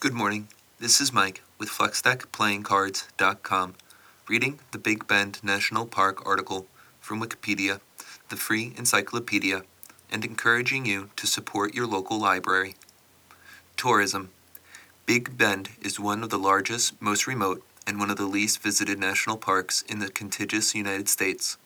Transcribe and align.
Good 0.00 0.14
morning. 0.14 0.48
This 0.78 0.98
is 0.98 1.12
Mike 1.12 1.42
with 1.58 1.68
FlexDeckPlayingCards.com, 1.68 3.74
reading 4.30 4.58
the 4.72 4.78
Big 4.78 5.06
Bend 5.06 5.44
National 5.44 5.84
Park 5.84 6.26
article 6.26 6.66
from 7.02 7.20
Wikipedia, 7.20 7.80
the 8.30 8.36
free 8.36 8.72
encyclopedia, 8.78 9.64
and 10.10 10.24
encouraging 10.24 10.86
you 10.86 11.10
to 11.16 11.26
support 11.26 11.74
your 11.74 11.86
local 11.86 12.18
library. 12.18 12.76
Tourism. 13.76 14.30
Big 15.04 15.36
Bend 15.36 15.68
is 15.82 16.00
one 16.00 16.22
of 16.22 16.30
the 16.30 16.38
largest, 16.38 16.94
most 16.98 17.26
remote, 17.26 17.62
and 17.86 17.98
one 17.98 18.08
of 18.08 18.16
the 18.16 18.24
least 18.24 18.62
visited 18.62 18.98
national 18.98 19.36
parks 19.36 19.82
in 19.82 19.98
the 19.98 20.08
contiguous 20.08 20.74
United 20.74 21.10
States. 21.10 21.58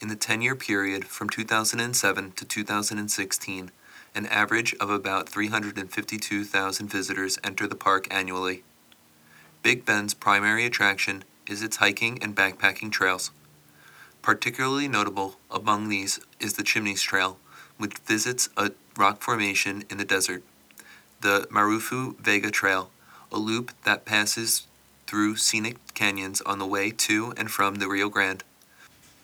In 0.00 0.08
the 0.08 0.16
10 0.16 0.40
year 0.40 0.56
period 0.56 1.04
from 1.04 1.28
2007 1.28 2.32
to 2.32 2.44
2016, 2.46 3.70
an 4.18 4.26
average 4.26 4.74
of 4.80 4.90
about 4.90 5.28
352,000 5.28 6.90
visitors 6.90 7.38
enter 7.44 7.68
the 7.68 7.76
park 7.76 8.08
annually. 8.10 8.64
Big 9.62 9.86
Bend's 9.86 10.12
primary 10.12 10.66
attraction 10.66 11.22
is 11.48 11.62
its 11.62 11.76
hiking 11.76 12.20
and 12.20 12.34
backpacking 12.34 12.90
trails. 12.90 13.30
Particularly 14.20 14.88
notable 14.88 15.36
among 15.52 15.88
these 15.88 16.18
is 16.40 16.54
the 16.54 16.64
Chimneys 16.64 17.00
Trail, 17.00 17.38
which 17.76 17.98
visits 17.98 18.48
a 18.56 18.72
rock 18.96 19.22
formation 19.22 19.84
in 19.88 19.98
the 19.98 20.04
desert, 20.04 20.42
the 21.20 21.46
Marufo 21.48 22.18
Vega 22.18 22.50
Trail, 22.50 22.90
a 23.30 23.38
loop 23.38 23.70
that 23.84 24.04
passes 24.04 24.66
through 25.06 25.36
scenic 25.36 25.76
canyons 25.94 26.40
on 26.40 26.58
the 26.58 26.66
way 26.66 26.90
to 26.90 27.32
and 27.36 27.52
from 27.52 27.76
the 27.76 27.86
Rio 27.86 28.08
Grande, 28.08 28.42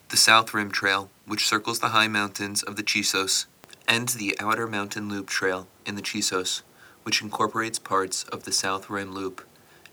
the 0.07 0.15
South 0.15 0.53
Rim 0.53 0.71
Trail, 0.71 1.09
which 1.25 1.49
circles 1.49 1.79
the 1.79 1.89
high 1.89 2.07
mountains 2.07 2.63
of 2.63 2.77
the 2.77 2.83
Chisos, 2.83 3.45
and 3.87 4.09
the 4.09 4.35
Outer 4.39 4.67
Mountain 4.67 5.09
Loop 5.09 5.27
Trail 5.27 5.67
in 5.85 5.95
the 5.95 6.01
Chisos, 6.01 6.63
which 7.03 7.21
incorporates 7.21 7.79
parts 7.79 8.23
of 8.25 8.43
the 8.43 8.51
South 8.51 8.89
Rim 8.89 9.13
Loop, 9.13 9.45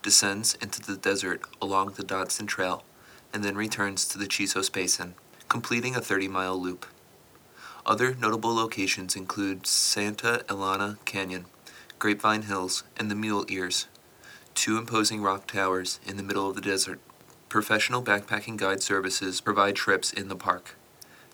descends 0.03 0.55
into 0.61 0.81
the 0.81 0.97
desert 0.97 1.43
along 1.61 1.93
the 1.93 2.03
Dodson 2.03 2.47
Trail, 2.47 2.85
and 3.33 3.45
then 3.45 3.57
returns 3.57 4.07
to 4.09 4.19
the 4.19 4.27
Chisos 4.27 4.71
Basin, 4.71 5.15
completing 5.49 5.95
a 5.95 6.01
30 6.01 6.29
mile 6.29 6.61
loop. 6.61 6.87
Other 7.85 8.15
notable 8.15 8.55
locations 8.55 9.17
include 9.17 9.67
Santa 9.67 10.45
Elena 10.49 10.99
Canyon, 11.05 11.47
Grapevine 11.99 12.43
Hills, 12.43 12.85
and 12.97 13.11
the 13.11 13.15
Mule 13.15 13.45
Ears, 13.49 13.89
two 14.55 14.79
imposing 14.79 15.23
rock 15.23 15.47
towers 15.47 15.99
in 16.07 16.17
the 16.17 16.23
middle 16.23 16.49
of 16.49 16.55
the 16.55 16.61
desert. 16.61 17.01
Professional 17.49 18.03
backpacking 18.03 18.57
guide 18.57 18.83
services 18.83 19.41
provide 19.41 19.77
trips 19.77 20.13
in 20.13 20.29
the 20.29 20.37
park. 20.37 20.77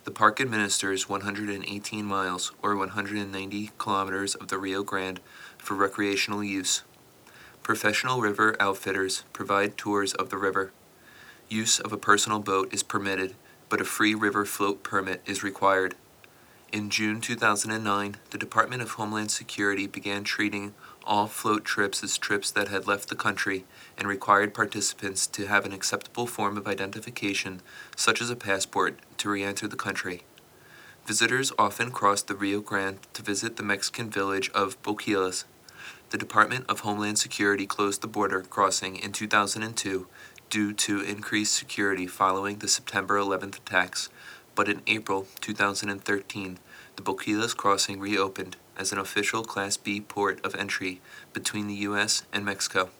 The 0.09 0.15
park 0.15 0.41
administers 0.41 1.07
118 1.07 2.07
miles, 2.07 2.53
or 2.63 2.75
190 2.75 3.73
kilometers, 3.77 4.35
of 4.37 4.49
the 4.49 4.57
Rio 4.57 4.83
Grande 4.83 5.21
for 5.59 5.75
recreational 5.75 6.43
use. 6.43 6.83
Professional 7.63 8.23
river 8.23 8.57
outfitters 8.59 9.25
provide 9.35 9.77
tours 9.77 10.15
of 10.15 10.31
the 10.31 10.39
river. 10.39 10.73
Use 11.51 11.79
of 11.79 11.93
a 11.93 11.99
personal 11.99 12.39
boat 12.39 12.73
is 12.73 12.83
permitted, 12.83 13.35
but 13.69 13.83
a 13.83 13.85
free 13.85 14.15
river 14.15 14.47
float 14.47 14.83
permit 14.83 15.21
is 15.27 15.43
required. 15.43 15.95
In 16.71 16.91
June 16.91 17.23
2009, 17.23 18.17
the 18.29 18.37
Department 18.37 18.83
of 18.83 18.91
Homeland 18.91 19.31
Security 19.31 19.87
began 19.87 20.23
treating 20.23 20.75
all 21.03 21.27
float 21.27 21.65
trips 21.65 22.05
as 22.05 22.19
trips 22.19 22.51
that 22.51 22.69
had 22.69 22.87
left 22.87 23.09
the 23.09 23.17
country 23.17 23.65
and 23.97 24.07
required 24.07 24.53
participants 24.53 25.27
to 25.29 25.47
have 25.47 25.65
an 25.65 25.73
acceptable 25.73 26.27
form 26.27 26.59
of 26.59 26.67
identification, 26.67 27.63
such 27.97 28.21
as 28.21 28.29
a 28.29 28.37
passport, 28.37 28.99
to 29.17 29.31
re 29.31 29.43
enter 29.43 29.67
the 29.67 29.77
country. 29.77 30.25
Visitors 31.07 31.53
often 31.59 31.91
crossed 31.91 32.27
the 32.27 32.35
Rio 32.35 32.61
Grande 32.61 32.99
to 33.15 33.23
visit 33.23 33.57
the 33.57 33.63
Mexican 33.63 34.11
village 34.11 34.51
of 34.51 34.81
Boquillas. 34.83 35.45
The 36.11 36.19
Department 36.19 36.67
of 36.69 36.81
Homeland 36.81 37.19
Security 37.19 37.67
closed 37.67 38.03
the 38.03 38.09
border 38.09 38.43
crossing 38.43 38.97
in 38.97 39.13
2002 39.13 40.07
due 40.51 40.75
to 40.75 41.01
increased 41.01 41.55
security 41.55 42.07
following 42.07 42.59
the 42.59 42.69
September 42.69 43.19
11th 43.19 43.57
attacks, 43.57 44.11
but 44.59 44.69
in 44.69 44.83
April 44.89 45.29
2013, 45.41 46.59
the 46.97 47.03
Boquillas 47.03 47.57
crossing 47.57 48.01
reopened 48.01 48.57
as 48.77 48.91
an 48.91 48.99
official 48.99 49.45
Class 49.45 49.77
B 49.77 50.01
port 50.01 50.45
of 50.45 50.57
entry 50.57 51.01
between 51.33 51.69
the 51.69 51.77
U.S. 51.87 52.25
and 52.33 52.45
Mexico. 52.45 52.91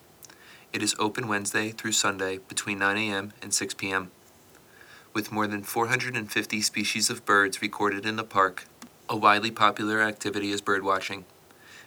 It 0.73 0.85
is 0.85 0.95
open 1.01 1.27
Wednesday 1.27 1.71
through 1.73 1.99
Sunday 1.99 2.39
between 2.39 2.79
9 2.79 2.97
a.m. 2.97 3.33
and 3.43 3.53
6 3.53 3.75
p.m. 3.75 4.13
With 5.13 5.33
more 5.33 5.49
than 5.49 5.65
450 5.65 6.63
species 6.63 7.11
of 7.11 7.27
birds 7.27 7.61
recorded 7.61 8.07
in 8.07 8.15
the 8.15 8.23
park, 8.23 8.67
a 9.09 9.17
widely 9.17 9.51
popular 9.51 10.01
activity 10.01 10.53
is 10.53 10.63
birdwatching. 10.63 11.25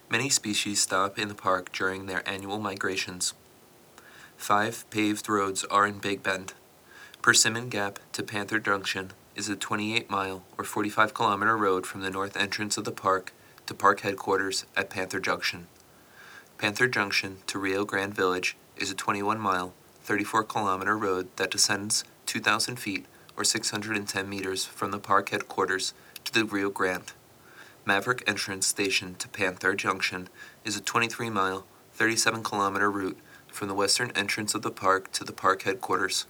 Many 0.10 0.30
species 0.30 0.82
stop 0.82 1.18
in 1.18 1.30
the 1.30 1.34
park 1.34 1.72
during 1.72 2.08
their 2.08 2.28
annual 2.28 2.60
migrations. 2.60 3.34
Five 4.36 4.84
paved 4.90 5.30
roads 5.30 5.64
are 5.72 5.88
in 5.88 6.00
Big 6.00 6.22
Bend. 6.22 6.56
Persimmon 7.22 7.70
Gap 7.70 8.00
to 8.12 8.22
Panther 8.22 8.60
Junction 8.60 9.14
is 9.36 9.50
a 9.50 9.56
28 9.56 10.10
mile 10.10 10.44
or 10.58 10.64
45 10.64 11.14
kilometer 11.14 11.58
road 11.58 11.86
from 11.86 12.02
the 12.02 12.10
north 12.10 12.36
entrance 12.36 12.78
of 12.78 12.84
the 12.84 12.92
park 12.92 13.34
to 13.66 13.74
park 13.74 14.02
headquarters 14.02 14.66
at 14.76 14.90
Panther 14.90 15.20
Junction. 15.20 15.68
Panther 16.58 16.88
Junction 16.88 17.38
to 17.48 17.58
Rio 17.58 17.86
Grande 17.86 18.14
Village 18.14 18.58
is 18.78 18.92
a 18.92 18.96
21 18.96 19.40
mile, 19.40 19.74
34 20.04 20.44
kilometer 20.44 20.98
road 20.98 21.28
that 21.38 21.52
descends 21.52 22.04
2,000 22.26 22.78
feet 22.78 23.06
or 23.38 23.44
610 23.44 24.30
meters 24.30 24.66
from 24.66 24.92
the 24.92 25.00
park 25.00 25.30
headquarters 25.30 25.94
to 26.26 26.34
the 26.34 26.46
Rio 26.46 26.70
Grande. 26.70 27.14
Maverick 27.86 28.24
Entrance 28.28 28.68
Station 28.68 29.16
to 29.16 29.28
Panther 29.28 29.74
Junction 29.74 30.30
is 30.64 30.78
a 30.78 30.82
23 30.82 31.30
mile, 31.30 31.66
37 31.94 32.44
kilometer 32.44 32.92
route 32.92 33.18
from 33.48 33.68
the 33.68 33.74
western 33.74 34.12
entrance 34.12 34.54
of 34.54 34.62
the 34.62 34.72
park 34.72 35.12
to 35.14 35.24
the 35.24 35.34
park 35.34 35.64
headquarters. 35.64 36.26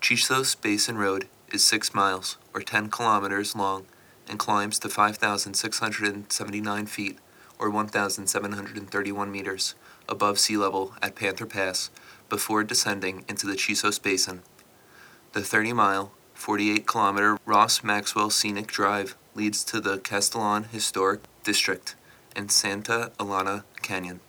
Chisos 0.00 0.54
Basin 0.54 0.98
Road 0.98 1.28
is 1.52 1.64
6 1.64 1.94
miles, 1.94 2.36
or 2.54 2.60
10 2.60 2.90
kilometers 2.90 3.54
long, 3.56 3.86
and 4.28 4.38
climbs 4.38 4.78
to 4.80 4.88
5,679 4.88 6.86
feet, 6.86 7.18
or 7.58 7.70
1,731 7.70 9.30
meters, 9.30 9.74
above 10.08 10.38
sea 10.38 10.56
level 10.56 10.94
at 11.02 11.14
Panther 11.14 11.46
Pass 11.46 11.90
before 12.28 12.64
descending 12.64 13.24
into 13.28 13.46
the 13.46 13.56
Chisos 13.56 13.98
Basin. 13.98 14.42
The 15.32 15.42
30 15.42 15.72
mile, 15.72 16.12
48 16.34 16.86
kilometer 16.86 17.38
Ross 17.44 17.82
Maxwell 17.82 18.30
Scenic 18.30 18.66
Drive 18.68 19.16
leads 19.34 19.64
to 19.64 19.80
the 19.80 19.98
Castolon 19.98 20.66
Historic 20.68 21.20
District 21.42 21.94
and 22.34 22.50
Santa 22.50 23.12
Elena 23.18 23.64
Canyon. 23.82 24.20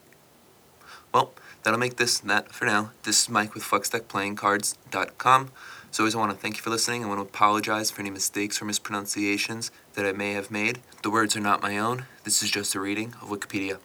Well, 1.14 1.34
that'll 1.64 1.80
make 1.80 1.98
this 1.98 2.22
and 2.22 2.30
that 2.30 2.52
for 2.52 2.66
now. 2.66 2.92
This 3.04 3.24
is 3.24 3.30
Mike 3.30 3.54
with 3.54 3.64
FlexDeckPlayingCards.com. 3.64 5.52
As 5.92 6.00
always, 6.00 6.16
I 6.16 6.20
want 6.20 6.32
to 6.32 6.38
thank 6.38 6.58
you 6.58 6.62
for 6.62 6.70
listening. 6.70 7.04
I 7.04 7.08
want 7.08 7.18
to 7.18 7.24
apologize 7.24 7.90
for 7.90 8.02
any 8.02 8.12
mistakes 8.12 8.62
or 8.62 8.66
mispronunciations 8.66 9.72
that 9.96 10.06
I 10.06 10.12
may 10.12 10.34
have 10.34 10.52
made. 10.52 10.80
The 11.02 11.10
words 11.10 11.36
are 11.36 11.42
not 11.42 11.62
my 11.62 11.78
own. 11.80 12.06
This 12.24 12.44
is 12.44 12.52
just 12.52 12.76
a 12.76 12.80
reading 12.80 13.16
of 13.22 13.30
Wikipedia. 13.30 13.80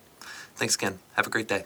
Thanks 0.54 0.74
again. 0.74 0.98
Have 1.14 1.26
a 1.26 1.30
great 1.30 1.48
day. 1.48 1.64